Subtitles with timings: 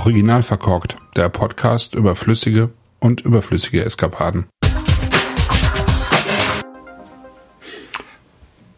[0.00, 4.46] Original verkorkt, der Podcast über flüssige und überflüssige Eskapaden.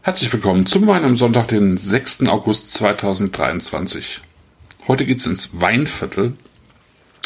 [0.01, 2.27] Herzlich willkommen zum Wein am Sonntag, den 6.
[2.27, 4.19] August 2023.
[4.89, 6.33] Heute geht's ins Weinviertel.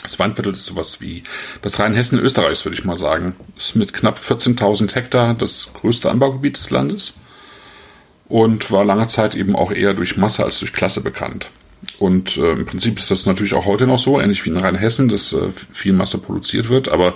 [0.03, 1.23] Das Weinviertel ist sowas wie
[1.63, 3.35] das Rheinhessen Österreichs, würde ich mal sagen.
[3.57, 7.19] Ist mit knapp 14.000 Hektar das größte Anbaugebiet des Landes
[8.27, 11.49] und war lange Zeit eben auch eher durch Masse als durch Klasse bekannt.
[11.99, 15.09] Und äh, im Prinzip ist das natürlich auch heute noch so, ähnlich wie in Rheinhessen,
[15.09, 17.15] dass äh, viel Masse produziert wird, aber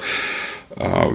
[0.75, 1.07] äh,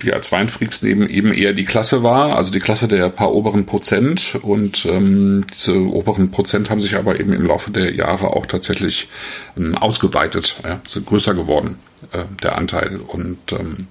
[0.00, 3.66] wir als Weinfreaks nehmen eben eher die Klasse wahr, also die Klasse der paar oberen
[3.66, 4.38] Prozent.
[4.42, 9.08] Und ähm, diese oberen Prozent haben sich aber eben im Laufe der Jahre auch tatsächlich
[9.56, 11.76] ähm, ausgeweitet, ja, sind größer geworden,
[12.12, 13.00] äh, der Anteil.
[13.06, 13.86] Und ähm,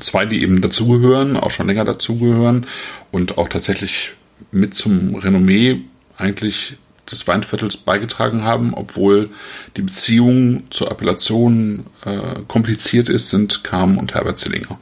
[0.00, 2.66] zwei, die eben dazugehören, auch schon länger dazugehören
[3.10, 4.12] und auch tatsächlich
[4.50, 5.80] mit zum Renommee
[6.16, 6.76] eigentlich
[7.10, 9.30] des Weinviertels beigetragen haben, obwohl
[9.76, 14.78] die Beziehung zur Appellation äh, kompliziert ist, sind Kam und Herbert Zillinger.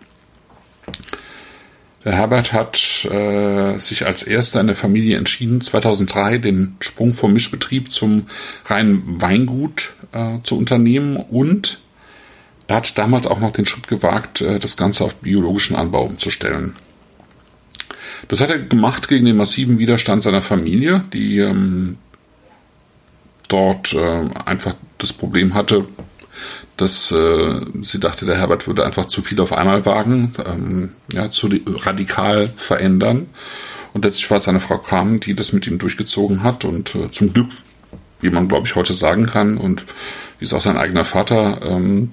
[2.05, 7.33] Der Herbert hat äh, sich als erster in der Familie entschieden, 2003 den Sprung vom
[7.33, 8.27] Mischbetrieb zum
[8.66, 11.80] reinen Weingut äh, zu unternehmen und
[12.68, 16.74] er hat damals auch noch den Schritt gewagt, äh, das Ganze auf biologischen Anbau umzustellen.
[18.28, 21.98] Das hat er gemacht gegen den massiven Widerstand seiner Familie, die ähm,
[23.48, 25.86] dort äh, einfach das Problem hatte,
[26.77, 31.30] dass äh, sie dachte, der Herbert würde einfach zu viel auf einmal wagen, ähm, ja,
[31.30, 33.28] zu radikal verändern.
[33.94, 37.11] Und letztlich war es seine Frau Kram, die das mit ihm durchgezogen hat und äh,
[37.11, 37.48] zum Glück,
[38.20, 39.86] wie man glaube ich heute sagen kann und
[40.39, 42.12] wie es auch sein eigener Vater ähm,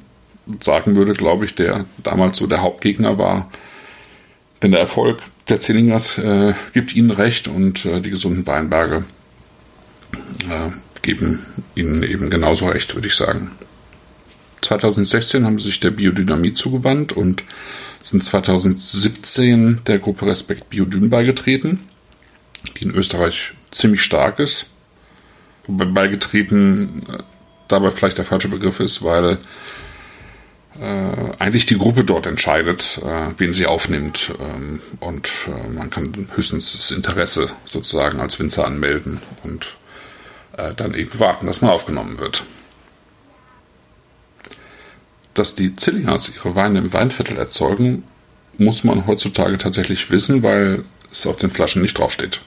[0.61, 3.49] sagen würde, glaube ich, der damals so der Hauptgegner war.
[4.61, 9.03] Denn der Erfolg der Zillingers äh, gibt ihnen recht und äh, die gesunden Weinberge
[10.49, 10.71] äh,
[11.03, 13.51] geben ihnen eben genauso recht, würde ich sagen.
[14.61, 17.43] 2016 haben sie sich der Biodynamie zugewandt und
[18.01, 21.79] sind 2017 der Gruppe Respekt Biodyn beigetreten,
[22.77, 24.71] die in Österreich ziemlich stark ist.
[25.67, 27.17] Wobei beigetreten äh,
[27.67, 29.37] dabei vielleicht der falsche Begriff ist, weil
[30.79, 34.33] äh, eigentlich die Gruppe dort entscheidet, äh, wen sie aufnimmt.
[34.39, 39.75] Ähm, und äh, man kann höchstens das Interesse sozusagen als Winzer anmelden und
[40.57, 42.43] äh, dann eben warten, dass man aufgenommen wird.
[45.33, 48.03] Dass die Zillingers ihre Weine im Weinviertel erzeugen,
[48.57, 52.41] muss man heutzutage tatsächlich wissen, weil es auf den Flaschen nicht draufsteht.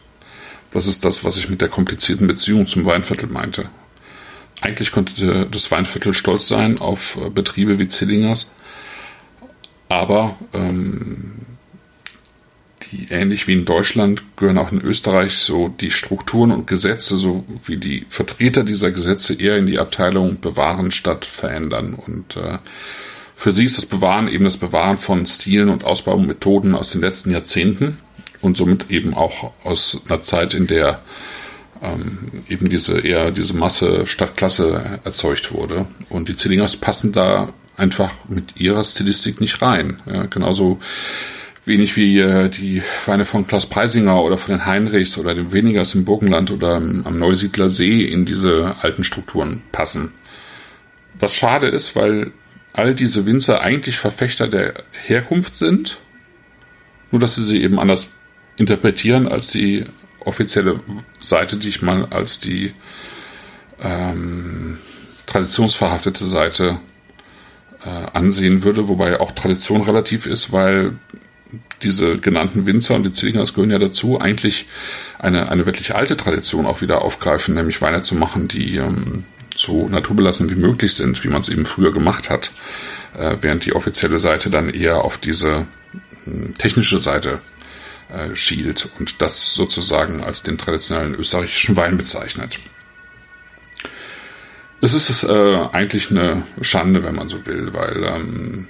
[0.73, 3.69] Das ist das, was ich mit der komplizierten Beziehung zum Weinviertel meinte.
[4.61, 8.53] Eigentlich könnte das Weinviertel stolz sein auf äh, Betriebe wie Zillingers,
[9.89, 11.46] aber ähm,
[12.93, 17.45] die ähnlich wie in Deutschland gehören auch in Österreich so die Strukturen und Gesetze, so
[17.65, 21.95] wie die Vertreter dieser Gesetze eher in die Abteilung bewahren statt verändern.
[21.95, 22.59] Und äh,
[23.35, 27.31] für sie ist das Bewahren eben das Bewahren von Stilen und Ausbaumethoden aus den letzten
[27.31, 27.99] Jahrzehnten
[28.41, 31.01] und somit eben auch aus einer Zeit, in der
[31.83, 35.87] ähm, eben diese eher diese Masse Stadtklasse erzeugt wurde.
[36.09, 40.01] Und die Zillingers passen da einfach mit ihrer Stilistik nicht rein.
[40.07, 40.79] Ja, genauso
[41.67, 45.95] wenig wie äh, die Weine von Klaus Preisinger oder von den Heinrichs oder den Wenigers
[45.95, 50.13] im Burgenland oder am Neusiedler See in diese alten Strukturen passen.
[51.19, 52.31] Was schade ist, weil
[52.73, 55.99] all diese Winzer eigentlich Verfechter der Herkunft sind,
[57.11, 58.13] nur dass sie sie eben anders
[58.59, 59.85] interpretieren als die
[60.21, 60.81] offizielle
[61.19, 62.73] Seite, die ich mal als die
[63.81, 64.79] ähm,
[65.27, 66.81] traditionsverhaftete Seite
[67.85, 70.99] äh, ansehen würde, wobei auch Tradition relativ ist, weil
[71.83, 74.67] diese genannten Winzer und die Zwingers gehören ja dazu, eigentlich
[75.19, 79.89] eine, eine wirklich alte Tradition auch wieder aufgreifen, nämlich Weine zu machen, die ähm, so
[79.89, 82.53] naturbelassen wie möglich sind, wie man es eben früher gemacht hat,
[83.19, 85.67] äh, während die offizielle Seite dann eher auf diese
[86.27, 87.41] äh, technische Seite
[88.09, 92.59] äh, schielt und das sozusagen als den traditionellen österreichischen Wein bezeichnet.
[94.81, 98.69] Es ist äh, eigentlich eine Schande, wenn man so will, weil ähm,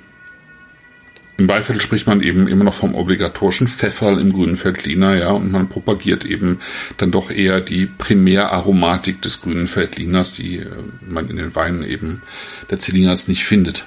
[1.38, 5.52] im Weinviertel spricht man eben immer noch vom obligatorischen Pfefferl im grünen Feldliner, ja, und
[5.52, 6.60] man propagiert eben
[6.96, 10.66] dann doch eher die Primäraromatik des grünen Feldliners, die äh,
[11.06, 12.22] man in den Weinen eben
[12.70, 13.86] der Zillingers nicht findet.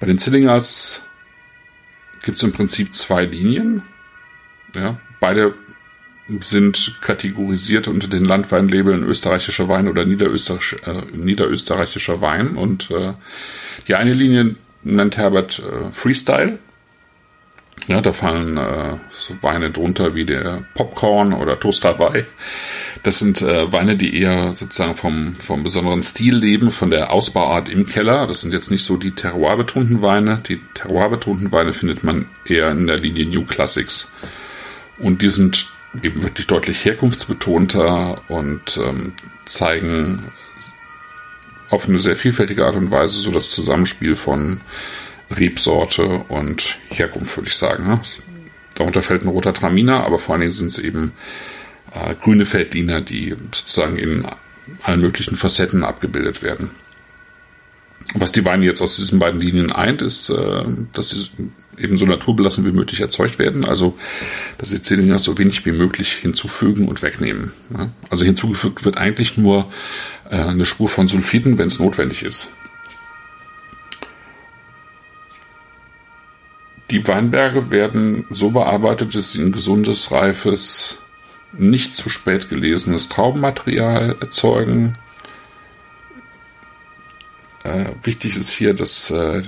[0.00, 1.02] Bei den Zillingers
[2.24, 3.82] gibt es im Prinzip zwei Linien.
[4.74, 5.54] Ja, beide
[6.40, 12.56] sind kategorisiert unter den Landweinlabeln österreichischer Wein oder niederösterreich, äh, niederösterreichischer Wein.
[12.56, 13.14] Und äh,
[13.86, 16.58] die eine Linie nennt Herbert äh, Freestyle.
[17.86, 22.24] Ja, da fallen äh, so Weine drunter wie der Popcorn oder Toast Hawaii.
[23.02, 27.68] Das sind äh, Weine, die eher sozusagen vom, vom besonderen Stil leben, von der Ausbauart
[27.68, 28.26] im Keller.
[28.26, 30.42] Das sind jetzt nicht so die terroirbetonten Weine.
[30.48, 34.10] Die terroirbetonten Weine findet man eher in der Linie New Classics.
[34.98, 35.70] Und die sind
[36.02, 39.12] eben wirklich deutlich herkunftsbetonter und ähm,
[39.46, 40.32] zeigen
[41.70, 44.60] auf eine sehr vielfältige Art und Weise so das Zusammenspiel von
[45.30, 47.86] Rebsorte und Herkunft, würde ich sagen.
[47.86, 48.00] Ne?
[48.74, 51.12] Darunter fällt ein roter Traminer, aber vor allen Dingen sind es eben
[51.92, 54.26] äh, grüne Feldliner, die sozusagen in
[54.82, 56.70] allen möglichen Facetten abgebildet werden.
[58.14, 61.28] Was die Weine jetzt aus diesen beiden Linien eint, ist, äh, dass sie
[61.78, 63.64] eben so naturbelassen wie möglich erzeugt werden.
[63.64, 63.96] Also,
[64.56, 67.52] dass sie Zylinder so wenig wie möglich hinzufügen und wegnehmen.
[67.76, 67.90] Ja?
[68.10, 69.70] Also hinzugefügt wird eigentlich nur
[70.30, 72.48] äh, eine Spur von Sulfiden, wenn es notwendig ist.
[76.90, 80.98] Die Weinberge werden so bearbeitet, dass sie ein gesundes, reifes,
[81.52, 84.96] nicht zu spät gelesenes Traubenmaterial erzeugen.
[87.68, 89.42] Äh, wichtig ist hier, dass äh,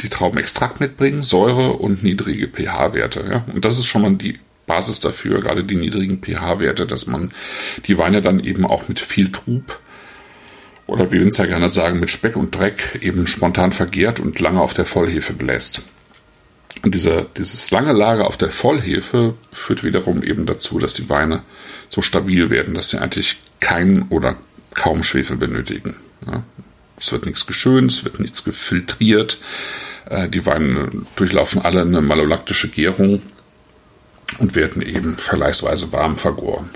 [0.00, 3.24] die Trauben Extrakt mitbringen, Säure und niedrige pH-Werte.
[3.30, 3.44] Ja?
[3.52, 7.32] Und das ist schon mal die Basis dafür, gerade die niedrigen pH-Werte, dass man
[7.86, 9.78] die Weine dann eben auch mit viel Trub
[10.86, 14.74] oder wie Winzer gerne sagen, mit Speck und Dreck eben spontan vergehrt und lange auf
[14.74, 15.82] der Vollhefe bläst.
[16.82, 21.42] Und dieser, dieses lange Lager auf der Vollhefe führt wiederum eben dazu, dass die Weine
[21.90, 24.36] so stabil werden, dass sie eigentlich keinen oder
[24.74, 25.96] kaum Schwefel benötigen.
[26.26, 26.42] Ja.
[27.00, 29.38] Es wird nichts geschönt, es wird nichts gefiltriert.
[30.08, 33.22] Äh, die Weine durchlaufen alle eine malolaktische Gärung
[34.38, 36.70] und werden eben vergleichsweise warm vergoren.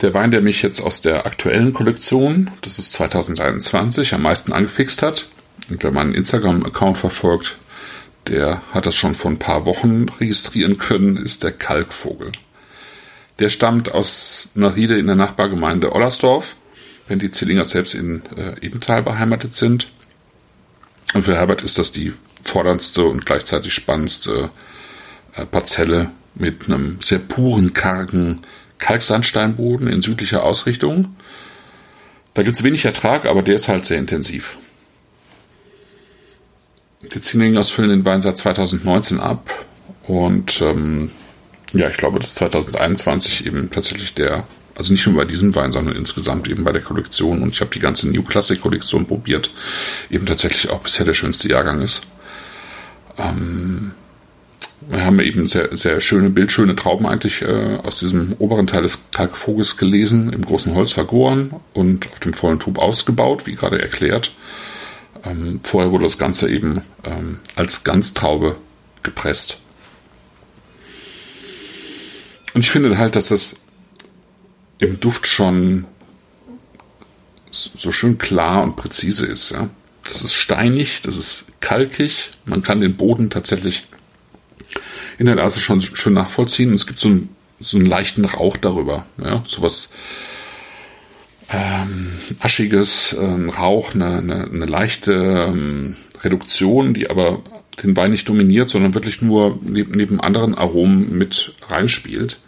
[0.00, 5.02] Der Wein, der mich jetzt aus der aktuellen Kollektion, das ist 2021, am meisten angefixt
[5.02, 5.26] hat,
[5.68, 7.56] und wenn man einen Instagram-Account verfolgt,
[8.28, 12.32] der hat das schon vor ein paar Wochen registrieren können, ist der Kalkvogel.
[13.38, 16.56] Der stammt aus einer Riede in der Nachbargemeinde Ollersdorf,
[17.08, 19.88] wenn die Zillinger selbst in äh, Ebenthal beheimatet sind.
[21.14, 22.12] Und für Herbert ist das die
[22.44, 24.50] forderndste und gleichzeitig spannendste
[25.34, 28.40] äh, Parzelle mit einem sehr puren, kargen
[28.78, 31.16] Kalksandsteinboden in südlicher Ausrichtung.
[32.34, 34.58] Da gibt es wenig Ertrag, aber der ist halt sehr intensiv.
[37.02, 39.66] Die Zinglingers füllen den Wein seit 2019 ab
[40.04, 41.10] und ähm,
[41.72, 44.44] ja, ich glaube, dass 2021 eben tatsächlich der,
[44.74, 47.70] also nicht nur bei diesem Wein, sondern insgesamt eben bei der Kollektion und ich habe
[47.72, 49.50] die ganze New Classic Kollektion probiert,
[50.10, 52.02] eben tatsächlich auch bisher der schönste Jahrgang ist.
[53.18, 53.92] Ähm,
[54.88, 58.98] wir haben eben sehr, sehr schöne, bildschöne Trauben eigentlich äh, aus diesem oberen Teil des
[59.12, 64.32] Kalkvogels gelesen, im großen Holz vergoren und auf dem vollen Tub ausgebaut, wie gerade erklärt.
[65.24, 68.56] Ähm, vorher wurde das Ganze eben ähm, als Ganztraube
[69.02, 69.62] gepresst.
[72.54, 73.56] Und ich finde halt, dass das
[74.78, 75.86] im Duft schon
[77.50, 79.50] so schön klar und präzise ist.
[79.50, 79.70] Ja?
[80.04, 83.86] Das ist steinig, das ist kalkig, man kann den Boden tatsächlich
[85.18, 86.72] in der Nase schon schön nachvollziehen.
[86.72, 87.28] Es gibt so einen,
[87.58, 89.04] so einen leichten Rauch darüber.
[89.18, 89.42] Ja?
[89.46, 89.90] So was
[91.50, 97.40] ähm, Aschiges, ein Rauch, eine, eine, eine leichte ähm, Reduktion, die aber
[97.82, 102.38] den Wein nicht dominiert, sondern wirklich nur neben, neben anderen Aromen mit reinspielt.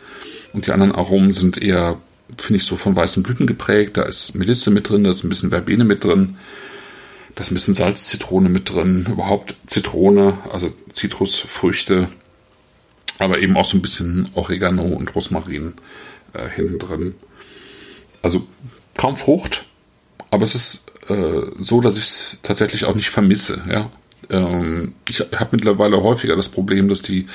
[0.52, 1.98] Und die anderen Aromen sind eher,
[2.36, 3.96] finde ich, so von weißen Blüten geprägt.
[3.96, 6.36] Da ist Melisse mit drin, da ist ein bisschen Verbene mit drin,
[7.34, 12.08] da ist ein bisschen Salz, Zitrone mit drin, überhaupt Zitrone, also Zitrusfrüchte,
[13.18, 15.74] aber eben auch so ein bisschen Oregano und Rosmarin
[16.32, 17.14] äh, hinten drin.
[18.22, 18.46] Also
[18.96, 19.64] kaum Frucht,
[20.30, 23.62] aber es ist äh, so, dass ich es tatsächlich auch nicht vermisse.
[23.68, 23.90] Ja?
[24.30, 27.26] Ähm, ich habe mittlerweile häufiger das Problem, dass die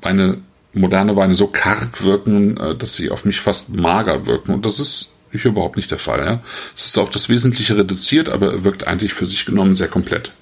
[0.00, 0.38] Weine,
[0.72, 4.54] moderne Weine so karg wirken, äh, dass sie auf mich fast mager wirken.
[4.54, 6.24] Und das ist hier überhaupt nicht der Fall.
[6.24, 6.42] Ja?
[6.74, 10.32] Es ist auf das Wesentliche reduziert, aber er wirkt eigentlich für sich genommen sehr komplett.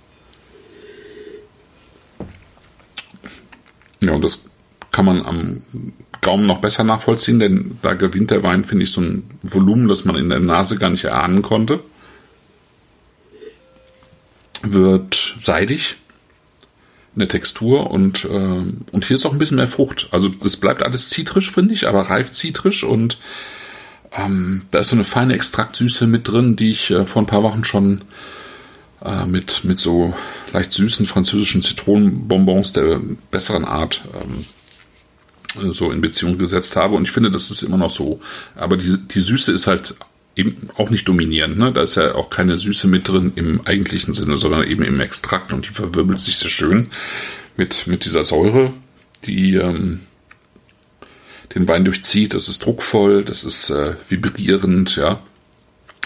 [4.02, 4.44] Ja, und das
[4.92, 5.62] kann man am
[6.20, 10.04] Gaumen noch besser nachvollziehen, denn da gewinnt der Wein, finde ich, so ein Volumen, das
[10.04, 11.80] man in der Nase gar nicht erahnen konnte.
[14.72, 15.96] Wird seidig
[17.14, 20.08] in der Textur und, äh, und hier ist auch ein bisschen mehr Frucht.
[20.10, 23.18] Also es bleibt alles zitrisch, finde ich, aber reif zitrisch und
[24.12, 27.42] ähm, da ist so eine feine Extraktsüße mit drin, die ich äh, vor ein paar
[27.42, 28.02] Wochen schon
[29.04, 30.14] äh, mit, mit so
[30.52, 36.96] leicht süßen französischen Zitronenbonbons der besseren Art ähm, so in Beziehung gesetzt habe.
[36.96, 38.20] Und ich finde, das ist immer noch so.
[38.56, 39.94] Aber die, die Süße ist halt
[40.36, 41.58] eben auch nicht dominierend.
[41.58, 41.72] Ne?
[41.72, 45.52] Da ist ja auch keine Süße mit drin im eigentlichen Sinne, sondern eben im Extrakt
[45.52, 46.90] und die verwirbelt sich sehr schön
[47.56, 48.72] mit, mit dieser Säure,
[49.24, 50.02] die ähm,
[51.54, 52.34] den Wein durchzieht.
[52.34, 55.20] Das ist druckvoll, das ist äh, vibrierend, ja.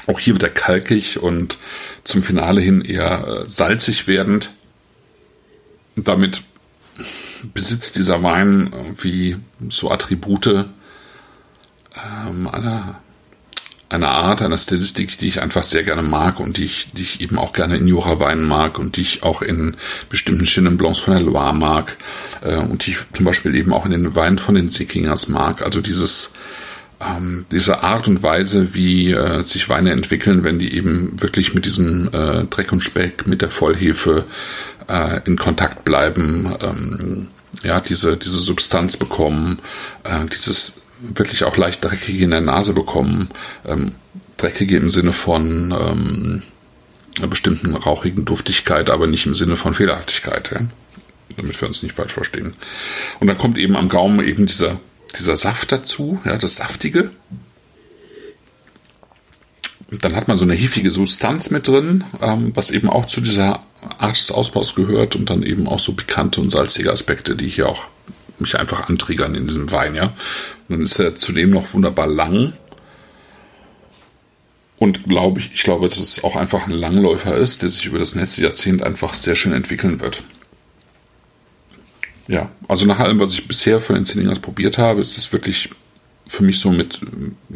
[0.06, 1.58] Auch hier wieder kalkig und
[2.04, 4.50] zum Finale hin eher äh, salzig werdend.
[5.96, 6.42] Und damit
[7.52, 9.36] besitzt dieser Wein wie
[9.68, 10.46] so Attribute
[12.26, 13.00] ähm, einer,
[13.90, 17.20] einer Art, einer Stilistik, die ich einfach sehr gerne mag und die ich, die ich
[17.20, 19.76] eben auch gerne in Jura-Weinen mag und die ich auch in
[20.08, 21.96] bestimmten Chenin Blancs von der Loire mag
[22.40, 25.62] äh, und die ich zum Beispiel eben auch in den Weinen von den Sickingers mag.
[25.62, 26.32] Also dieses
[27.00, 31.64] ähm, diese Art und Weise, wie äh, sich Weine entwickeln, wenn die eben wirklich mit
[31.64, 34.24] diesem äh, Dreck und Speck, mit der Vollhefe
[34.86, 37.28] äh, in Kontakt bleiben, ähm,
[37.62, 39.60] ja, diese, diese Substanz bekommen,
[40.04, 43.30] äh, dieses wirklich auch leicht dreckige in der Nase bekommen,
[43.66, 43.92] ähm,
[44.36, 46.42] dreckige im Sinne von ähm,
[47.18, 50.60] einer bestimmten rauchigen Duftigkeit, aber nicht im Sinne von Fehlerhaftigkeit, ja?
[51.36, 52.54] damit wir uns nicht falsch verstehen.
[53.18, 54.80] Und dann kommt eben am Gaumen eben dieser
[55.18, 57.10] dieser Saft dazu, ja, das Saftige.
[59.90, 63.64] Dann hat man so eine hiefige Substanz mit drin, ähm, was eben auch zu dieser
[63.98, 67.68] Art des Ausbaus gehört und dann eben auch so pikante und salzige Aspekte, die hier
[67.68, 67.82] auch
[68.38, 70.12] mich einfach antriggern in diesem Wein, ja.
[70.70, 72.52] Dann ist er zudem noch wunderbar lang.
[74.78, 77.98] Und glaube ich, ich glaube, dass es auch einfach ein Langläufer ist, der sich über
[77.98, 80.22] das letzte Jahrzehnt einfach sehr schön entwickeln wird.
[82.28, 85.70] Ja, also nach allem, was ich bisher von den Ziningers probiert habe, ist es wirklich
[86.28, 87.00] für mich so mit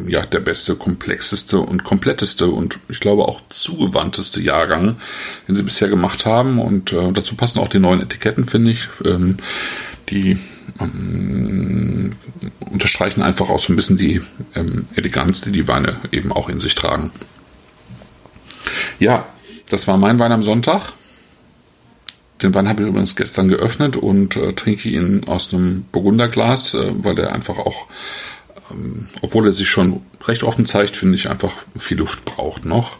[0.09, 4.97] ja, der beste, komplexeste und kompletteste und ich glaube auch zugewandteste Jahrgang,
[5.47, 6.59] den sie bisher gemacht haben.
[6.59, 8.89] Und äh, dazu passen auch die neuen Etiketten, finde ich.
[9.05, 9.37] Ähm,
[10.11, 10.39] die
[10.81, 12.13] ähm,
[12.71, 14.21] unterstreichen einfach auch so ein bisschen die
[14.55, 17.11] ähm, Eleganz, die die Weine eben auch in sich tragen.
[18.99, 19.27] Ja,
[19.69, 20.93] das war mein Wein am Sonntag.
[22.43, 26.93] Den Wein habe ich übrigens gestern geöffnet und äh, trinke ihn aus einem Burgunderglas, äh,
[26.97, 27.87] weil der einfach auch,
[28.71, 32.99] ähm, obwohl er sich schon recht offen zeigt, finde ich einfach viel Luft braucht noch.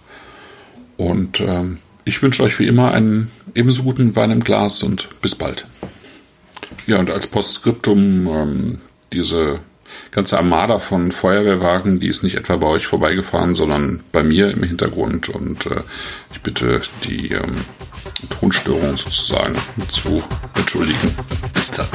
[0.97, 5.35] Und ähm, ich wünsche euch wie immer einen ebenso guten Wein im Glas und bis
[5.35, 5.67] bald.
[6.87, 8.79] Ja, und als Postskriptum ähm,
[9.13, 9.61] diese
[10.11, 14.63] ganze Armada von Feuerwehrwagen, die ist nicht etwa bei euch vorbeigefahren, sondern bei mir im
[14.63, 15.29] Hintergrund.
[15.29, 15.83] Und äh,
[16.33, 17.65] ich bitte die ähm,
[18.31, 19.55] Tonstörung sozusagen
[19.89, 20.23] zu
[20.55, 21.17] entschuldigen.
[21.53, 21.87] Bis dann.